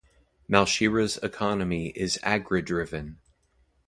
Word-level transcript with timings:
Malshiras' 0.49 1.23
economy 1.23 1.89
is 1.89 2.17
Agri-driven. 2.23 3.19